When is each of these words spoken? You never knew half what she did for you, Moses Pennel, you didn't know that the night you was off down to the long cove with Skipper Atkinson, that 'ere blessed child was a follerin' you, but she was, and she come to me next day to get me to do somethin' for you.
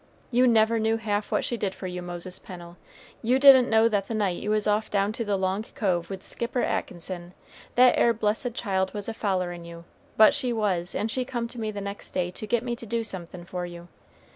You 0.31 0.47
never 0.47 0.79
knew 0.79 0.97
half 0.97 1.31
what 1.31 1.45
she 1.45 1.57
did 1.57 1.75
for 1.75 1.85
you, 1.85 2.01
Moses 2.01 2.39
Pennel, 2.39 2.75
you 3.21 3.37
didn't 3.37 3.69
know 3.69 3.87
that 3.87 4.07
the 4.07 4.15
night 4.15 4.41
you 4.41 4.49
was 4.49 4.65
off 4.65 4.89
down 4.89 5.11
to 5.13 5.23
the 5.23 5.37
long 5.37 5.63
cove 5.75 6.09
with 6.09 6.25
Skipper 6.25 6.63
Atkinson, 6.63 7.35
that 7.75 7.93
'ere 7.99 8.11
blessed 8.11 8.55
child 8.55 8.95
was 8.95 9.07
a 9.07 9.13
follerin' 9.13 9.63
you, 9.63 9.83
but 10.17 10.33
she 10.33 10.51
was, 10.51 10.95
and 10.95 11.11
she 11.11 11.23
come 11.23 11.47
to 11.49 11.59
me 11.59 11.71
next 11.73 12.15
day 12.15 12.31
to 12.31 12.47
get 12.47 12.63
me 12.63 12.75
to 12.77 12.87
do 12.87 13.03
somethin' 13.03 13.45
for 13.45 13.67
you. 13.67 13.89